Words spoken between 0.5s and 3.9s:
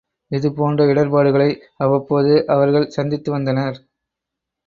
போன்ற இடர்ப்பாடுகளை அவ்வப்போது அவர்கள் சந்தித்து வந்தனர்.